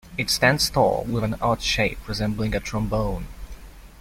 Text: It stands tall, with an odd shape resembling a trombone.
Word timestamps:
It 0.17 0.31
stands 0.31 0.67
tall, 0.67 1.03
with 1.07 1.23
an 1.23 1.35
odd 1.43 1.61
shape 1.61 1.99
resembling 2.07 2.55
a 2.55 2.59
trombone. 2.59 3.27